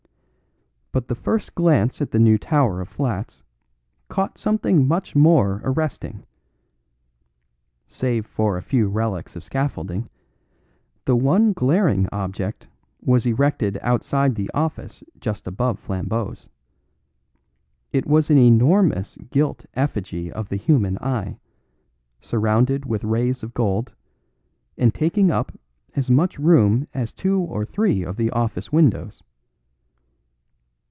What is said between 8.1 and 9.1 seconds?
for a few